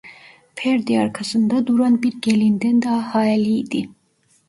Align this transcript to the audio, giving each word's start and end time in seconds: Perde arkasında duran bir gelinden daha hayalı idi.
Perde 0.55 0.99
arkasında 0.99 1.67
duran 1.67 2.03
bir 2.03 2.13
gelinden 2.21 2.81
daha 2.81 3.15
hayalı 3.15 3.43
idi. 3.45 3.89